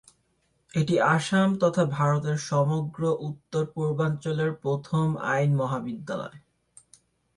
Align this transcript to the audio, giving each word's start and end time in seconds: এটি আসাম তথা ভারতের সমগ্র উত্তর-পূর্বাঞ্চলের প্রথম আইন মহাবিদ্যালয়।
এটি 0.71 0.95
আসাম 1.09 1.49
তথা 1.61 1.83
ভারতের 1.97 2.37
সমগ্র 2.49 3.01
উত্তর-পূর্বাঞ্চলের 3.21 4.51
প্রথম 4.63 5.05
আইন 5.31 5.51
মহাবিদ্যালয়। 5.55 6.37